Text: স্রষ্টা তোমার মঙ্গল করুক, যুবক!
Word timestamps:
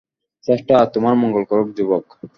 স্রষ্টা 0.43 0.75
তোমার 0.93 1.15
মঙ্গল 1.21 1.43
করুক, 1.49 1.67
যুবক! 1.77 2.05